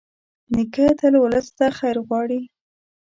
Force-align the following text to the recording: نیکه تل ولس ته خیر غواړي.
نیکه 0.53 0.87
تل 0.99 1.13
ولس 1.19 1.47
ته 1.57 1.65
خیر 1.79 1.97
غواړي. 2.07 2.41